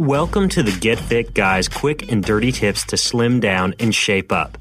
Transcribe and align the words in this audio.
Welcome 0.00 0.48
to 0.50 0.62
the 0.62 0.72
Get 0.80 0.98
Fit 0.98 1.34
Guys 1.34 1.68
quick 1.68 2.10
and 2.10 2.24
dirty 2.24 2.52
tips 2.52 2.86
to 2.86 2.96
slim 2.96 3.38
down 3.38 3.74
and 3.78 3.94
shape 3.94 4.32
up. 4.32 4.56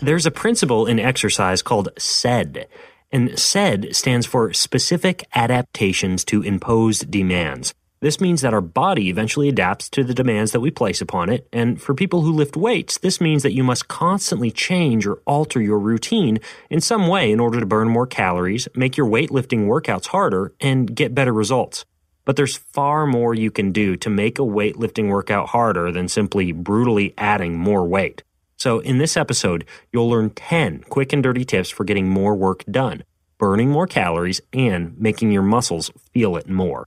There's 0.00 0.24
a 0.24 0.30
principle 0.30 0.86
in 0.86 0.98
exercise 0.98 1.60
called 1.60 1.90
SAID, 1.98 2.68
and 3.12 3.38
SAID 3.38 3.94
stands 3.94 4.24
for 4.24 4.54
Specific 4.54 5.28
Adaptations 5.34 6.24
to 6.24 6.40
Imposed 6.40 7.10
Demands. 7.10 7.74
This 8.00 8.18
means 8.18 8.40
that 8.40 8.54
our 8.54 8.62
body 8.62 9.10
eventually 9.10 9.50
adapts 9.50 9.90
to 9.90 10.04
the 10.04 10.14
demands 10.14 10.52
that 10.52 10.60
we 10.60 10.70
place 10.70 11.02
upon 11.02 11.28
it, 11.28 11.46
and 11.52 11.78
for 11.78 11.92
people 11.92 12.22
who 12.22 12.32
lift 12.32 12.56
weights, 12.56 12.96
this 12.96 13.20
means 13.20 13.42
that 13.42 13.52
you 13.52 13.62
must 13.62 13.88
constantly 13.88 14.50
change 14.50 15.06
or 15.06 15.20
alter 15.26 15.60
your 15.60 15.78
routine 15.78 16.38
in 16.70 16.80
some 16.80 17.08
way 17.08 17.30
in 17.30 17.40
order 17.40 17.60
to 17.60 17.66
burn 17.66 17.88
more 17.88 18.06
calories, 18.06 18.68
make 18.74 18.96
your 18.96 19.06
weightlifting 19.06 19.66
workouts 19.66 20.06
harder, 20.06 20.54
and 20.62 20.96
get 20.96 21.14
better 21.14 21.34
results. 21.34 21.84
But 22.24 22.36
there's 22.36 22.56
far 22.56 23.06
more 23.06 23.34
you 23.34 23.50
can 23.50 23.72
do 23.72 23.96
to 23.96 24.10
make 24.10 24.38
a 24.38 24.42
weightlifting 24.42 25.08
workout 25.08 25.48
harder 25.48 25.90
than 25.90 26.08
simply 26.08 26.52
brutally 26.52 27.14
adding 27.18 27.58
more 27.58 27.86
weight. 27.86 28.22
So, 28.56 28.78
in 28.78 28.98
this 28.98 29.16
episode, 29.16 29.64
you'll 29.92 30.08
learn 30.08 30.30
10 30.30 30.84
quick 30.88 31.12
and 31.12 31.22
dirty 31.22 31.44
tips 31.44 31.68
for 31.68 31.82
getting 31.82 32.08
more 32.08 32.36
work 32.36 32.64
done, 32.70 33.02
burning 33.38 33.70
more 33.70 33.88
calories, 33.88 34.40
and 34.52 34.96
making 34.98 35.32
your 35.32 35.42
muscles 35.42 35.90
feel 36.12 36.36
it 36.36 36.48
more. 36.48 36.86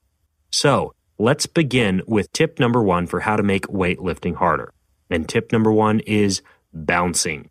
So, 0.51 0.93
let's 1.17 1.47
begin 1.47 2.01
with 2.07 2.31
tip 2.31 2.59
number 2.59 2.81
one 2.81 3.07
for 3.07 3.19
how 3.19 3.35
to 3.35 3.43
make 3.43 3.67
weightlifting 3.67 4.35
harder. 4.35 4.71
And 5.09 5.27
tip 5.27 5.51
number 5.51 5.71
one 5.71 5.99
is 6.01 6.41
bouncing. 6.73 7.49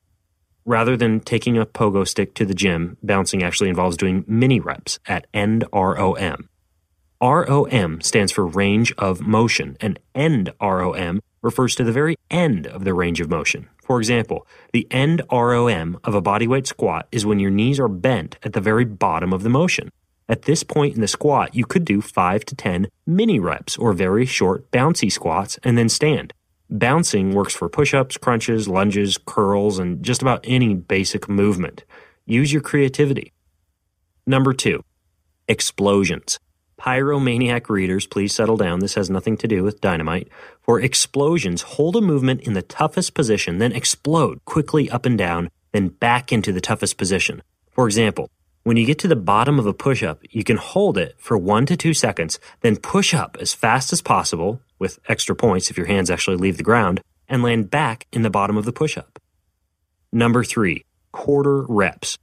Rather 0.65 0.97
than 0.97 1.21
taking 1.21 1.59
a 1.59 1.67
pogo 1.67 2.09
stick 2.09 2.35
to 2.35 2.47
the 2.47 2.55
gym, 2.55 2.97
bouncing 3.03 3.43
actually 3.43 3.69
involves 3.69 3.99
doing 3.99 4.25
mini 4.27 4.59
reps 4.59 4.99
at 5.07 5.27
end 5.35 5.65
ROM. 7.25 8.03
Stands 8.03 8.33
for 8.33 8.47
range 8.47 8.93
of 8.99 9.23
motion, 9.23 9.79
and 9.81 9.99
end 10.15 10.53
ROM 10.61 11.23
refers 11.41 11.75
to 11.75 11.85
the 11.85 11.93
very 11.93 12.17
end 12.31 12.67
of 12.67 12.85
the 12.85 12.93
range 12.93 13.21
of 13.21 13.31
motion. 13.31 13.69
For 13.83 13.99
example, 13.99 14.47
the 14.73 14.87
end 14.91 15.23
ROM 15.33 15.99
of 16.05 16.15
a 16.15 16.23
bodyweight 16.23 16.67
squat 16.67 17.09
is 17.11 17.25
when 17.25 17.39
your 17.39 17.51
knees 17.51 17.81
are 17.81 17.89
bent 17.89 18.37
at 18.43 18.53
the 18.53 18.61
very 18.61 18.85
bottom 18.85 19.33
of 19.33 19.43
the 19.43 19.49
motion. 19.49 19.91
At 20.29 20.43
this 20.43 20.63
point 20.63 20.95
in 20.95 21.01
the 21.01 21.09
squat, 21.09 21.55
you 21.55 21.65
could 21.65 21.85
do 21.85 22.01
5 22.03 22.45
to 22.45 22.55
10 22.55 22.89
mini 23.07 23.39
reps 23.39 23.77
or 23.79 23.93
very 23.93 24.27
short 24.27 24.71
bouncy 24.71 25.11
squats 25.11 25.59
and 25.63 25.77
then 25.77 25.89
stand. 25.89 26.33
Bouncing 26.71 27.35
works 27.35 27.55
for 27.55 27.69
push 27.69 27.95
ups, 27.95 28.17
crunches, 28.17 28.69
lunges, 28.69 29.19
curls, 29.19 29.79
and 29.79 30.03
just 30.03 30.23
about 30.23 30.41
any 30.45 30.75
basic 30.75 31.29
movement. 31.29 31.85
Use 32.27 32.53
your 32.53 32.63
creativity. 32.63 33.33
Number 34.27 34.55
two, 34.55 34.83
explosions. 35.47 36.39
Pyromaniac 36.79 37.69
readers, 37.69 38.07
please 38.07 38.35
settle 38.35 38.57
down. 38.57 38.81
This 38.81 38.95
has 38.95 39.09
nothing 39.09 39.37
to 39.39 39.49
do 39.49 39.63
with 39.63 39.81
dynamite. 39.81 40.29
For 40.61 40.81
explosions, 40.81 41.63
hold 41.63 41.97
a 41.97 42.01
movement 42.01 42.43
in 42.43 42.55
the 42.55 42.63
toughest 42.63 43.15
position, 43.15 43.59
then 43.59 43.73
explode 43.73 44.45
quickly 44.45 44.91
up 44.91 45.07
and 45.07 45.17
down, 45.17 45.51
then 45.73 45.89
back 45.89 46.33
into 46.33 46.53
the 46.53 46.61
toughest 46.61 46.97
position. 46.97 47.43
For 47.71 47.87
example, 47.87 48.29
when 48.65 48.77
you 48.77 48.87
get 48.87 48.99
to 49.01 49.09
the 49.09 49.17
bottom 49.17 49.59
of 49.59 49.67
a 49.67 49.75
push 49.75 50.03
up, 50.03 50.21
you 50.31 50.43
can 50.43 50.57
hold 50.57 50.97
it 50.97 51.15
for 51.19 51.37
one 51.37 51.67
to 51.67 51.77
two 51.77 51.93
seconds, 51.93 52.39
then 52.63 52.77
push 52.77 53.13
up 53.13 53.37
as 53.39 53.53
fast 53.53 53.93
as 53.93 54.01
possible, 54.01 54.61
with 54.79 54.99
extra 55.07 55.37
points 55.37 55.71
if 55.71 55.77
your 55.77 55.87
hands 55.87 56.11
actually 56.11 56.37
leave 56.37 56.57
the 56.57 56.63
ground, 56.63 57.03
and 57.29 57.43
land 57.43 57.71
back 57.71 58.07
in 58.13 58.23
the 58.23 58.31
bottom 58.31 58.57
of 58.57 58.65
the 58.65 58.73
push 58.73 58.97
up. 58.97 59.19
Number 60.13 60.45
three, 60.45 60.85
quarter 61.13 61.67
reps. 61.69 62.19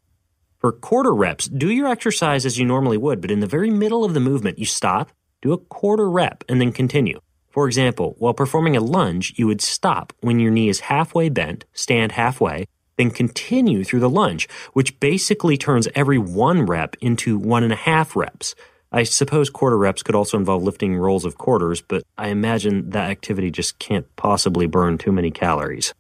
For 0.62 0.72
quarter 0.72 1.12
reps, 1.12 1.48
do 1.48 1.72
your 1.72 1.88
exercise 1.88 2.46
as 2.46 2.60
you 2.60 2.66
normally 2.66 2.98
would, 2.98 3.20
but 3.20 3.32
in 3.32 3.40
the 3.40 3.48
very 3.48 3.72
middle 3.72 4.06
of 4.06 4.14
the 4.14 4.20
movement, 4.20 4.60
you 4.60 4.66
stop, 4.68 5.12
do 5.42 5.54
a 5.54 5.58
quarter 5.58 6.08
rep, 6.08 6.44
and 6.48 6.62
then 6.62 6.72
continue. 6.72 7.20
For 7.50 7.66
example, 7.66 8.14
while 8.20 8.36
performing 8.36 8.78
a 8.78 8.80
lunge, 8.80 9.34
you 9.38 9.48
would 9.48 9.60
stop 9.60 10.14
when 10.20 10.40
your 10.40 10.52
knee 10.52 10.70
is 10.70 10.82
halfway 10.82 11.30
bent, 11.30 11.66
stand 11.74 12.12
halfway, 12.12 12.68
then 12.96 13.10
continue 13.10 13.84
through 13.84 14.02
the 14.02 14.10
lunge, 14.10 14.48
which 14.74 15.00
basically 15.00 15.58
turns 15.58 15.88
every 15.96 16.20
one 16.20 16.68
rep 16.68 16.96
into 17.02 17.40
one 17.40 17.64
and 17.64 17.74
a 17.74 17.78
half 17.78 18.16
reps. 18.16 18.54
I 18.92 19.02
suppose 19.02 19.50
quarter 19.50 19.80
reps 19.80 20.04
could 20.04 20.14
also 20.14 20.38
involve 20.38 20.62
lifting 20.62 20.96
rolls 20.96 21.26
of 21.26 21.40
quarters, 21.40 21.82
but 21.82 22.04
I 22.20 22.28
imagine 22.28 22.92
that 22.92 23.10
activity 23.10 23.50
just 23.50 23.80
can't 23.80 24.06
possibly 24.16 24.68
burn 24.68 25.00
too 25.00 25.12
many 25.12 25.32
calories. 25.32 25.92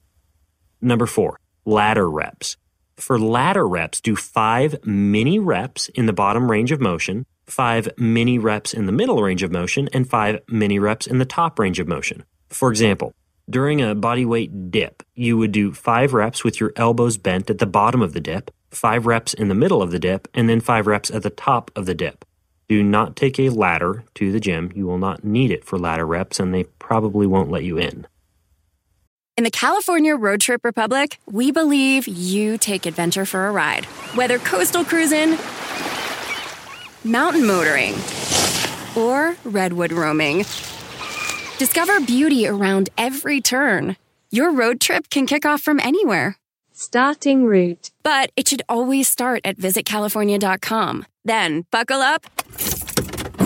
Number 0.81 1.07
four, 1.07 1.39
ladder 1.65 2.07
reps. 2.07 2.57
For 3.01 3.17
ladder 3.17 3.67
reps, 3.67 3.99
do 3.99 4.15
five 4.15 4.85
mini 4.85 5.39
reps 5.39 5.89
in 5.89 6.05
the 6.05 6.13
bottom 6.13 6.51
range 6.51 6.71
of 6.71 6.79
motion, 6.79 7.25
five 7.47 7.89
mini 7.97 8.37
reps 8.37 8.75
in 8.75 8.85
the 8.85 8.91
middle 8.91 9.23
range 9.23 9.41
of 9.41 9.51
motion, 9.51 9.89
and 9.91 10.07
five 10.07 10.39
mini 10.47 10.77
reps 10.77 11.07
in 11.07 11.17
the 11.17 11.25
top 11.25 11.57
range 11.57 11.79
of 11.79 11.87
motion. 11.87 12.23
For 12.49 12.69
example, 12.69 13.15
during 13.49 13.81
a 13.81 13.95
body 13.95 14.23
weight 14.23 14.69
dip, 14.69 15.01
you 15.15 15.35
would 15.35 15.51
do 15.51 15.73
five 15.73 16.13
reps 16.13 16.43
with 16.43 16.59
your 16.59 16.73
elbows 16.75 17.17
bent 17.17 17.49
at 17.49 17.57
the 17.57 17.65
bottom 17.65 18.03
of 18.03 18.13
the 18.13 18.19
dip, 18.19 18.51
five 18.69 19.07
reps 19.07 19.33
in 19.33 19.47
the 19.47 19.55
middle 19.55 19.81
of 19.81 19.89
the 19.89 19.99
dip, 19.99 20.27
and 20.35 20.47
then 20.47 20.61
five 20.61 20.85
reps 20.85 21.09
at 21.09 21.23
the 21.23 21.31
top 21.31 21.71
of 21.75 21.87
the 21.87 21.95
dip. 21.95 22.23
Do 22.69 22.83
not 22.83 23.15
take 23.15 23.39
a 23.39 23.49
ladder 23.49 24.03
to 24.13 24.31
the 24.31 24.39
gym. 24.39 24.71
You 24.75 24.85
will 24.85 24.99
not 24.99 25.23
need 25.23 25.49
it 25.49 25.65
for 25.65 25.79
ladder 25.79 26.05
reps, 26.05 26.39
and 26.39 26.53
they 26.53 26.65
probably 26.65 27.25
won't 27.25 27.49
let 27.49 27.63
you 27.63 27.79
in. 27.79 28.05
In 29.41 29.43
the 29.43 29.49
California 29.49 30.15
Road 30.15 30.39
Trip 30.39 30.63
Republic, 30.63 31.17
we 31.25 31.51
believe 31.51 32.07
you 32.07 32.59
take 32.59 32.85
adventure 32.85 33.25
for 33.25 33.47
a 33.47 33.51
ride. 33.51 33.85
Whether 34.13 34.37
coastal 34.37 34.85
cruising, 34.85 35.35
mountain 37.03 37.47
motoring, 37.47 37.95
or 38.95 39.35
redwood 39.43 39.93
roaming, 39.93 40.45
discover 41.57 41.99
beauty 42.01 42.45
around 42.45 42.91
every 42.99 43.41
turn. 43.41 43.97
Your 44.29 44.53
road 44.53 44.79
trip 44.79 45.09
can 45.09 45.25
kick 45.25 45.43
off 45.43 45.63
from 45.63 45.79
anywhere. 45.79 46.37
Starting 46.71 47.43
route. 47.43 47.89
But 48.03 48.29
it 48.35 48.47
should 48.47 48.61
always 48.69 49.07
start 49.07 49.41
at 49.43 49.57
visitcalifornia.com. 49.57 51.07
Then 51.25 51.65
buckle 51.71 52.01
up, 52.01 52.27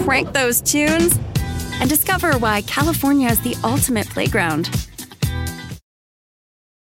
crank 0.04 0.34
those 0.34 0.60
tunes, 0.60 1.18
and 1.80 1.90
discover 1.90 2.38
why 2.38 2.64
California 2.64 3.30
is 3.30 3.40
the 3.40 3.56
ultimate 3.64 4.10
playground. 4.10 4.70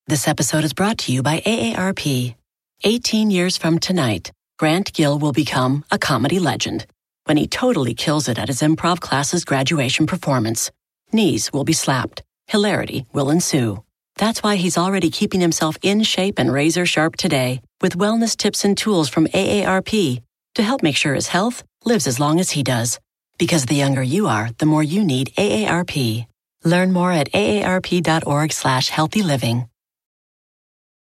This 0.08 0.26
episode 0.26 0.64
is 0.64 0.72
brought 0.72 0.96
to 1.00 1.12
you 1.12 1.22
by 1.22 1.40
AARP. 1.40 2.34
18 2.82 3.30
years 3.30 3.58
from 3.58 3.78
tonight, 3.78 4.32
Grant 4.58 4.94
Gill 4.94 5.18
will 5.18 5.32
become 5.32 5.84
a 5.90 5.98
comedy 5.98 6.38
legend 6.38 6.86
when 7.26 7.36
he 7.36 7.46
totally 7.46 7.92
kills 7.92 8.26
it 8.26 8.38
at 8.38 8.48
his 8.48 8.62
improv 8.62 9.00
class's 9.00 9.44
graduation 9.44 10.06
performance. 10.06 10.70
Knees 11.12 11.52
will 11.52 11.64
be 11.64 11.74
slapped. 11.74 12.22
Hilarity 12.46 13.04
will 13.12 13.28
ensue. 13.28 13.84
That's 14.16 14.42
why 14.42 14.56
he's 14.56 14.78
already 14.78 15.10
keeping 15.10 15.42
himself 15.42 15.76
in 15.82 16.02
shape 16.04 16.38
and 16.38 16.50
razor 16.50 16.86
sharp 16.86 17.16
today 17.16 17.60
with 17.82 17.98
wellness 17.98 18.34
tips 18.34 18.64
and 18.64 18.78
tools 18.78 19.10
from 19.10 19.26
AARP 19.26 20.22
to 20.54 20.62
help 20.62 20.82
make 20.82 20.96
sure 20.96 21.12
his 21.12 21.28
health 21.28 21.62
lives 21.84 22.06
as 22.06 22.18
long 22.18 22.40
as 22.40 22.52
he 22.52 22.62
does. 22.62 22.98
Because 23.38 23.66
the 23.66 23.74
younger 23.74 24.02
you 24.02 24.26
are, 24.26 24.48
the 24.56 24.64
more 24.64 24.82
you 24.82 25.04
need 25.04 25.34
AARP. 25.36 26.24
Learn 26.64 26.92
more 26.94 27.12
at 27.12 27.30
aarp.org 27.32 28.52
slash 28.54 28.88
healthy 28.88 29.22
living. 29.22 29.68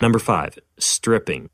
Number 0.00 0.18
five, 0.18 0.58
stripping. 0.78 1.50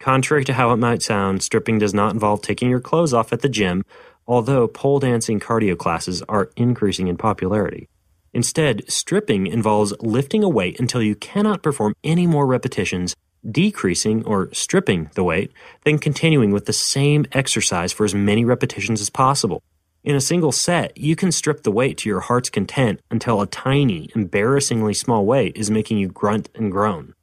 Contrary 0.00 0.44
to 0.44 0.52
how 0.52 0.72
it 0.72 0.78
might 0.78 1.02
sound, 1.02 1.42
stripping 1.42 1.78
does 1.78 1.94
not 1.94 2.12
involve 2.12 2.42
taking 2.42 2.70
your 2.70 2.80
clothes 2.80 3.14
off 3.14 3.32
at 3.32 3.40
the 3.40 3.48
gym, 3.48 3.84
although 4.26 4.66
pole 4.66 4.98
dancing 4.98 5.38
cardio 5.38 5.78
classes 5.78 6.22
are 6.28 6.50
increasing 6.56 7.06
in 7.06 7.16
popularity. 7.16 7.88
Instead, 8.32 8.82
stripping 8.90 9.46
involves 9.46 9.94
lifting 10.00 10.42
a 10.42 10.48
weight 10.48 10.78
until 10.80 11.02
you 11.02 11.14
cannot 11.14 11.62
perform 11.62 11.94
any 12.02 12.26
more 12.26 12.46
repetitions, 12.46 13.14
decreasing 13.48 14.24
or 14.24 14.52
stripping 14.52 15.10
the 15.14 15.24
weight, 15.24 15.52
then 15.84 15.98
continuing 15.98 16.50
with 16.50 16.66
the 16.66 16.72
same 16.72 17.26
exercise 17.32 17.92
for 17.92 18.04
as 18.04 18.14
many 18.14 18.44
repetitions 18.44 19.00
as 19.00 19.08
possible. 19.08 19.62
In 20.04 20.16
a 20.16 20.20
single 20.20 20.52
set, 20.52 20.96
you 20.96 21.16
can 21.16 21.32
strip 21.32 21.62
the 21.62 21.72
weight 21.72 21.98
to 21.98 22.08
your 22.08 22.20
heart's 22.20 22.50
content 22.50 23.00
until 23.10 23.40
a 23.40 23.46
tiny, 23.46 24.10
embarrassingly 24.14 24.94
small 24.94 25.24
weight 25.24 25.56
is 25.56 25.70
making 25.70 25.98
you 25.98 26.08
grunt 26.08 26.48
and 26.54 26.70
groan. 26.70 27.14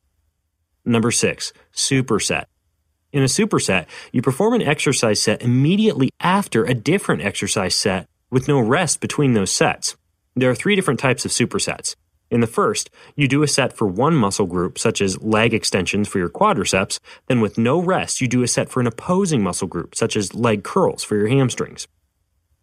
Number 0.86 1.12
six, 1.12 1.52
superset. 1.74 2.46
In 3.12 3.24
a 3.24 3.28
superset, 3.28 3.88
you 4.12 4.22
perform 4.22 4.54
an 4.54 4.62
exercise 4.62 5.22
set 5.22 5.42
immediately 5.42 6.10
after 6.20 6.64
a 6.64 6.74
different 6.74 7.24
exercise 7.24 7.74
set 7.74 8.08
with 8.30 8.48
no 8.48 8.60
rest 8.60 9.02
between 9.02 9.34
those 9.34 9.52
sets. 9.52 9.96
There 10.36 10.50
are 10.50 10.56
three 10.56 10.76
different 10.76 11.00
types 11.00 11.26
of 11.26 11.32
supersets. 11.32 11.96
In 12.30 12.42
the 12.42 12.48
first, 12.48 12.90
you 13.16 13.28
do 13.28 13.42
a 13.42 13.48
set 13.48 13.72
for 13.72 13.88
one 13.88 14.16
muscle 14.16 14.46
group, 14.46 14.78
such 14.78 15.00
as 15.00 15.22
leg 15.22 15.54
extensions 15.54 16.08
for 16.08 16.18
your 16.20 16.30
quadriceps, 16.30 17.00
then 17.28 17.40
with 17.40 17.58
no 17.58 17.80
rest, 17.80 18.20
you 18.20 18.28
do 18.28 18.44
a 18.44 18.48
set 18.48 18.70
for 18.70 18.80
an 18.80 18.88
opposing 18.88 19.42
muscle 19.42 19.68
group, 19.68 19.96
such 19.96 20.18
as 20.18 20.36
leg 20.36 20.64
curls 20.64 21.04
for 21.04 21.16
your 21.16 21.28
hamstrings. 21.28 21.88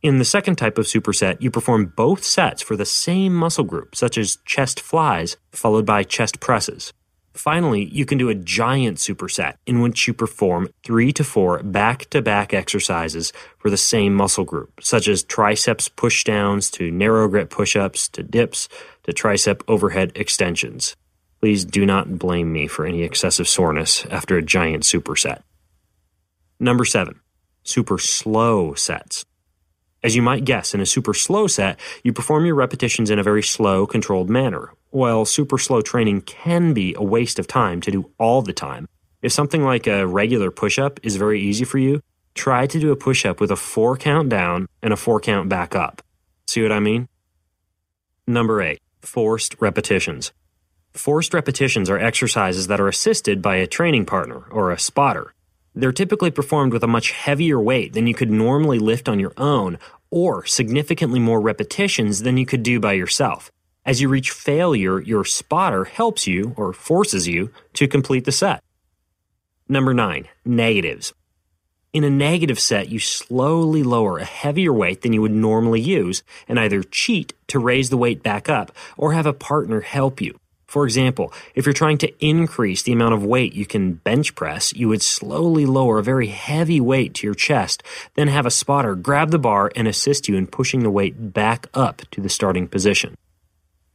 In 0.02 0.18
the 0.18 0.24
second 0.24 0.56
type 0.56 0.78
of 0.78 0.86
superset, 0.86 1.40
you 1.40 1.50
perform 1.50 1.92
both 1.96 2.24
sets 2.24 2.60
for 2.60 2.76
the 2.76 2.84
same 2.84 3.34
muscle 3.34 3.64
group, 3.64 3.94
such 3.94 4.18
as 4.18 4.38
chest 4.44 4.80
flies, 4.80 5.36
followed 5.52 5.86
by 5.86 6.02
chest 6.02 6.40
presses. 6.40 6.92
Finally, 7.34 7.84
you 7.86 8.04
can 8.04 8.18
do 8.18 8.28
a 8.28 8.34
giant 8.34 8.98
superset 8.98 9.54
in 9.66 9.80
which 9.80 10.06
you 10.06 10.12
perform 10.12 10.68
three 10.84 11.12
to 11.12 11.24
four 11.24 11.62
back 11.62 12.08
to 12.10 12.20
back 12.20 12.52
exercises 12.52 13.32
for 13.58 13.70
the 13.70 13.76
same 13.76 14.14
muscle 14.14 14.44
group, 14.44 14.80
such 14.82 15.08
as 15.08 15.22
triceps 15.22 15.88
pushdowns 15.88 16.70
to 16.70 16.90
narrow 16.90 17.28
grip 17.28 17.48
push 17.48 17.74
ups 17.74 18.08
to 18.08 18.22
dips 18.22 18.68
to 19.04 19.12
tricep 19.12 19.62
overhead 19.66 20.12
extensions. 20.14 20.94
Please 21.40 21.64
do 21.64 21.86
not 21.86 22.18
blame 22.18 22.52
me 22.52 22.66
for 22.66 22.86
any 22.86 23.02
excessive 23.02 23.48
soreness 23.48 24.04
after 24.06 24.36
a 24.36 24.42
giant 24.42 24.84
superset. 24.84 25.42
Number 26.60 26.84
seven, 26.84 27.20
super 27.64 27.98
slow 27.98 28.74
sets. 28.74 29.24
As 30.04 30.16
you 30.16 30.22
might 30.22 30.44
guess, 30.44 30.74
in 30.74 30.80
a 30.80 30.86
super 30.86 31.14
slow 31.14 31.46
set, 31.46 31.78
you 32.02 32.12
perform 32.12 32.44
your 32.44 32.56
repetitions 32.56 33.08
in 33.08 33.20
a 33.20 33.22
very 33.22 33.42
slow, 33.42 33.86
controlled 33.86 34.28
manner. 34.28 34.72
While 34.90 35.24
super 35.24 35.58
slow 35.58 35.80
training 35.80 36.22
can 36.22 36.74
be 36.74 36.94
a 36.98 37.04
waste 37.04 37.38
of 37.38 37.46
time 37.46 37.80
to 37.82 37.90
do 37.92 38.10
all 38.18 38.42
the 38.42 38.52
time, 38.52 38.88
if 39.22 39.30
something 39.30 39.62
like 39.62 39.86
a 39.86 40.06
regular 40.06 40.50
push 40.50 40.78
up 40.78 40.98
is 41.04 41.14
very 41.14 41.40
easy 41.40 41.64
for 41.64 41.78
you, 41.78 42.00
try 42.34 42.66
to 42.66 42.80
do 42.80 42.90
a 42.90 42.96
push 42.96 43.24
up 43.24 43.40
with 43.40 43.52
a 43.52 43.56
four 43.56 43.96
count 43.96 44.28
down 44.28 44.66
and 44.82 44.92
a 44.92 44.96
four 44.96 45.20
count 45.20 45.48
back 45.48 45.76
up. 45.76 46.02
See 46.48 46.62
what 46.62 46.72
I 46.72 46.80
mean? 46.80 47.08
Number 48.26 48.60
eight, 48.60 48.80
forced 49.02 49.54
repetitions. 49.60 50.32
Forced 50.94 51.32
repetitions 51.32 51.88
are 51.88 51.98
exercises 51.98 52.66
that 52.66 52.80
are 52.80 52.88
assisted 52.88 53.40
by 53.40 53.56
a 53.56 53.68
training 53.68 54.06
partner 54.06 54.46
or 54.50 54.72
a 54.72 54.78
spotter. 54.78 55.32
They're 55.74 55.92
typically 55.92 56.30
performed 56.30 56.72
with 56.72 56.84
a 56.84 56.88
much 56.88 57.12
heavier 57.12 57.60
weight 57.60 57.94
than 57.94 58.06
you 58.06 58.14
could 58.14 58.30
normally 58.30 58.78
lift 58.78 59.08
on 59.08 59.18
your 59.18 59.32
own, 59.36 59.78
or 60.10 60.44
significantly 60.44 61.18
more 61.18 61.40
repetitions 61.40 62.22
than 62.22 62.36
you 62.36 62.44
could 62.44 62.62
do 62.62 62.78
by 62.78 62.92
yourself. 62.92 63.50
As 63.84 64.00
you 64.00 64.08
reach 64.08 64.30
failure, 64.30 65.00
your 65.00 65.24
spotter 65.24 65.84
helps 65.84 66.26
you, 66.26 66.54
or 66.56 66.72
forces 66.72 67.26
you, 67.26 67.50
to 67.74 67.88
complete 67.88 68.24
the 68.24 68.32
set. 68.32 68.62
Number 69.68 69.94
nine, 69.94 70.28
negatives. 70.44 71.14
In 71.92 72.04
a 72.04 72.10
negative 72.10 72.60
set, 72.60 72.88
you 72.90 72.98
slowly 72.98 73.82
lower 73.82 74.18
a 74.18 74.24
heavier 74.24 74.72
weight 74.72 75.02
than 75.02 75.12
you 75.12 75.22
would 75.22 75.32
normally 75.32 75.80
use 75.80 76.22
and 76.48 76.58
either 76.58 76.82
cheat 76.82 77.32
to 77.48 77.58
raise 77.58 77.90
the 77.90 77.98
weight 77.98 78.22
back 78.22 78.48
up 78.48 78.72
or 78.96 79.12
have 79.12 79.26
a 79.26 79.32
partner 79.32 79.80
help 79.80 80.20
you. 80.20 80.38
For 80.72 80.86
example, 80.86 81.34
if 81.54 81.66
you're 81.66 81.74
trying 81.74 81.98
to 81.98 82.26
increase 82.26 82.82
the 82.82 82.94
amount 82.94 83.12
of 83.12 83.26
weight 83.26 83.52
you 83.52 83.66
can 83.66 83.92
bench 83.92 84.34
press, 84.34 84.72
you 84.72 84.88
would 84.88 85.02
slowly 85.02 85.66
lower 85.66 85.98
a 85.98 86.02
very 86.02 86.28
heavy 86.28 86.80
weight 86.80 87.12
to 87.16 87.26
your 87.26 87.34
chest, 87.34 87.82
then 88.14 88.28
have 88.28 88.46
a 88.46 88.50
spotter 88.50 88.94
grab 88.94 89.32
the 89.32 89.38
bar 89.38 89.70
and 89.76 89.86
assist 89.86 90.30
you 90.30 90.34
in 90.34 90.46
pushing 90.46 90.82
the 90.82 90.88
weight 90.88 91.34
back 91.34 91.66
up 91.74 92.00
to 92.12 92.22
the 92.22 92.30
starting 92.30 92.66
position. 92.66 93.14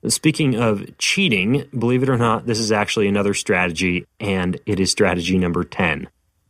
Speaking 0.08 0.54
of 0.54 0.96
cheating, 1.00 1.68
believe 1.76 2.04
it 2.04 2.10
or 2.10 2.18
not, 2.20 2.46
this 2.46 2.60
is 2.60 2.72
actually 2.72 3.08
another 3.08 3.34
strategy, 3.34 4.06
and 4.20 4.60
it 4.68 4.80
is 4.80 4.92
strategy 4.92 5.40
number 5.40 5.64
10. 5.64 6.08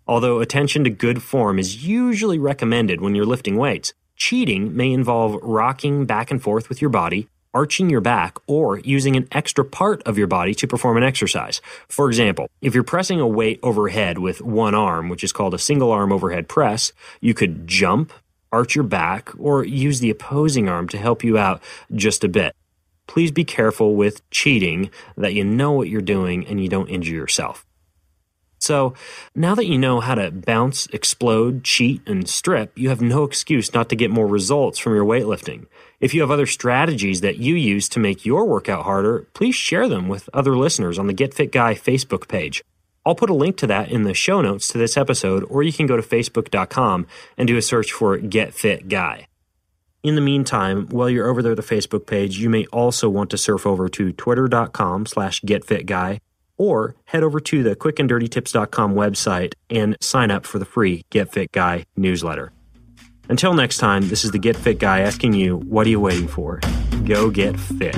Although 0.10 0.42
attention 0.42 0.84
to 0.84 0.90
good 0.90 1.24
form 1.24 1.58
is 1.58 1.88
usually 1.88 2.38
recommended 2.38 3.00
when 3.00 3.16
you're 3.16 3.26
lifting 3.26 3.56
weights, 3.56 3.94
cheating 4.18 4.76
may 4.76 4.92
involve 4.92 5.40
rocking 5.42 6.06
back 6.06 6.32
and 6.32 6.44
forth 6.44 6.68
with 6.68 6.82
your 6.82 6.90
body, 6.90 7.30
arching 7.58 7.90
your 7.90 8.02
back, 8.02 8.38
or 8.46 8.78
using 8.82 9.16
an 9.16 9.28
extra 9.32 9.66
part 9.66 10.04
of 10.04 10.16
your 10.16 10.28
body 10.28 10.54
to 10.54 10.68
perform 10.68 10.96
an 10.96 11.02
exercise. 11.02 11.60
For 11.90 12.08
example, 12.08 12.46
if 12.62 12.76
you're 12.76 12.84
pressing 12.84 13.20
a 13.20 13.28
weight 13.28 13.60
overhead 13.64 14.20
with 14.20 14.44
one 14.44 14.76
arm, 14.76 15.10
which 15.10 15.24
is 15.24 15.34
called 15.34 15.56
a 15.56 15.58
single 15.70 15.92
arm 15.92 16.12
overhead 16.12 16.48
press, 16.48 16.94
you 17.20 17.34
could 17.34 17.68
jump, 17.68 18.14
arch 18.52 18.76
your 18.76 18.84
back, 18.84 19.32
or 19.40 19.66
use 19.66 20.02
the 20.02 20.12
opposing 20.12 20.70
arm 20.70 20.88
to 20.90 21.00
help 21.00 21.24
you 21.24 21.36
out 21.40 21.60
just 21.96 22.24
a 22.24 22.30
bit. 22.30 22.56
Please 23.08 23.32
be 23.32 23.44
careful 23.44 23.96
with 23.96 24.30
cheating 24.30 24.92
that 25.16 25.34
you 25.34 25.44
know 25.44 25.72
what 25.72 25.90
you're 25.90 26.02
doing 26.02 26.46
and 26.46 26.62
you 26.62 26.70
don't 26.70 26.90
injure 26.90 27.16
yourself. 27.16 27.67
So, 28.60 28.96
now 29.36 29.54
that 29.56 29.68
you 29.68 29.78
know 29.78 30.00
how 30.00 30.16
to 30.16 30.32
bounce, 30.32 30.88
explode, 30.88 31.64
cheat, 31.64 32.02
and 32.08 32.28
strip, 32.28 32.78
you 32.78 32.90
have 32.90 33.02
no 33.02 33.24
excuse 33.24 33.74
not 33.74 33.90
to 33.90 33.96
get 33.96 34.10
more 34.10 34.28
results 34.28 34.80
from 34.80 34.96
your 34.96 35.06
weightlifting. 35.06 35.68
If 36.00 36.14
you 36.14 36.22
have 36.22 36.32
other 36.32 36.48
strategies 36.48 37.22
that 37.22 37.38
you 37.38 37.56
use 37.56 37.88
to 37.90 38.00
make 38.00 38.26
your 38.26 38.46
workout 38.46 38.84
harder, 38.84 39.28
please 39.34 39.56
share 39.56 39.88
them 39.88 40.08
with 40.08 40.30
other 40.34 40.58
listeners 40.58 40.98
on 40.98 41.08
the 41.08 41.14
Get 41.14 41.34
Fit 41.34 41.52
Guy 41.52 41.76
Facebook 41.76 42.28
page. 42.28 42.64
I'll 43.06 43.16
put 43.16 43.30
a 43.30 43.36
link 43.36 43.58
to 43.58 43.68
that 43.68 43.90
in 43.90 44.04
the 44.04 44.14
show 44.14 44.42
notes 44.42 44.68
to 44.70 44.78
this 44.78 44.98
episode, 44.98 45.46
or 45.50 45.64
you 45.64 45.72
can 45.72 45.88
go 45.88 45.96
to 45.96 46.04
facebook.com 46.04 47.08
and 47.38 47.48
do 47.48 47.58
a 47.58 47.62
search 47.62 47.92
for 47.92 48.18
Get 48.18 48.54
Fit 48.54 48.90
Guy. 48.90 49.28
In 50.04 50.16
the 50.16 50.22
meantime, 50.22 50.88
while 50.88 51.10
you're 51.10 51.28
over 51.28 51.42
there 51.42 51.54
at 51.54 51.58
the 51.58 51.76
Facebook 51.76 52.06
page, 52.06 52.38
you 52.38 52.50
may 52.50 52.66
also 52.68 53.10
want 53.10 53.30
to 53.32 53.38
surf 53.38 53.66
over 53.66 53.90
to 53.90 54.12
twitter.com 54.14 55.06
slash 55.06 55.42
getfitguy 55.42 56.20
or 56.58 56.96
head 57.06 57.24
over 57.24 57.40
to 57.40 57.64
the 57.64 57.76
quickanddirtytips.com 57.76 58.94
website 58.96 59.54
and 59.70 59.96
sign 60.02 60.32
up 60.32 60.46
for 60.46 60.60
the 60.60 60.66
free 60.66 61.06
Get 61.10 61.32
Fit 61.32 61.52
Guy 61.52 61.86
newsletter. 61.96 62.52
Until 63.30 63.54
next 63.54 63.78
time, 63.78 64.08
this 64.08 64.24
is 64.24 64.32
the 64.32 64.40
Get 64.40 64.56
Fit 64.56 64.80
Guy 64.80 65.02
asking 65.02 65.34
you, 65.34 65.58
what 65.58 65.86
are 65.86 65.90
you 65.90 66.00
waiting 66.00 66.28
for? 66.28 66.60
Go 67.06 67.30
get 67.30 67.60
fit. 67.60 67.98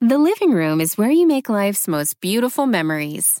The 0.00 0.18
living 0.18 0.52
room 0.52 0.80
is 0.80 0.96
where 0.98 1.10
you 1.10 1.26
make 1.26 1.48
life's 1.48 1.88
most 1.88 2.20
beautiful 2.20 2.66
memories. 2.66 3.40